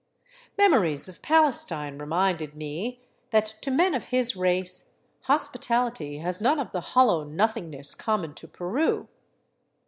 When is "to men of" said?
3.61-4.05